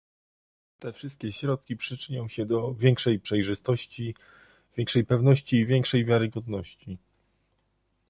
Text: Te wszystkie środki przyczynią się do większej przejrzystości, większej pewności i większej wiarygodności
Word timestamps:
Te 0.79 0.93
wszystkie 0.93 1.33
środki 1.33 1.77
przyczynią 1.77 2.27
się 2.27 2.45
do 2.45 2.73
większej 2.73 3.19
przejrzystości, 3.19 4.15
większej 4.77 5.05
pewności 5.05 5.55
i 5.57 5.65
większej 5.65 6.05
wiarygodności 6.05 6.97